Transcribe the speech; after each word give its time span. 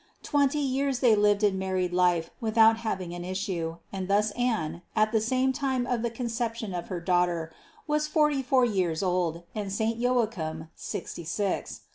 Twenty 0.23 0.57
years 0.61 0.97
they 0.97 1.15
lived 1.15 1.43
in 1.43 1.59
married 1.59 1.93
life 1.93 2.31
with 2.41 2.57
out 2.57 2.77
having 2.77 3.13
an 3.13 3.23
issue, 3.23 3.77
and 3.93 4.07
thus 4.07 4.31
Anne, 4.31 4.81
at 4.95 5.11
the 5.11 5.21
same 5.21 5.53
time 5.53 5.85
of 5.85 6.01
the 6.01 6.09
Conception 6.09 6.73
of 6.73 6.87
her 6.87 6.99
Daughter, 6.99 7.53
was 7.85 8.07
forty 8.07 8.41
four 8.41 8.65
years 8.65 9.03
old, 9.03 9.43
and 9.53 9.71
saint 9.71 9.99
Joachim 9.99 10.69
sixty 10.73 11.23
six. 11.23 11.81